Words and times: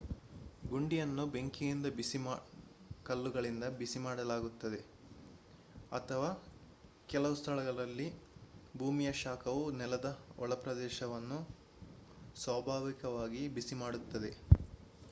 ಗುಂಡಿಯನ್ನು 0.63 1.23
ಬೆಂಕಿಯಿಂದ 1.27 1.87
ಬಿಸಿ 1.97 2.19
ಕಲ್ಲುಗಳಿಂದ 3.05 3.65
ಬಿಸಿ 3.77 3.99
ಮಾಡಲಾಗುತ್ತದೆ 3.99 4.79
ಅಥವಾ 5.91 6.31
ಕೆಲವು 7.09 7.35
ಸ್ಥಳಗಳಲ್ಲಿ 7.35 8.09
ಭೂಮಿಯ 8.73 9.11
ಶಾಖವು 9.21 9.63
ನೆಲದ 9.73 10.11
ಒಳಪ್ರದೇಶಗಳನ್ನು 10.39 11.39
ಸ್ವಾಭಾವಿಕವಾಗಿ 12.35 13.47
ಬಿಸಿ 13.49 13.77
ಮಾಡುತ್ತದೆ 13.77 14.33